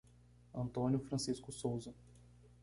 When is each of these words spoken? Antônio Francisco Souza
Antônio 0.55 0.97
Francisco 0.99 1.51
Souza 1.51 1.93